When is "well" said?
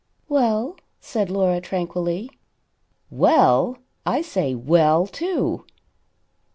0.27-0.77, 3.11-3.77, 4.55-5.05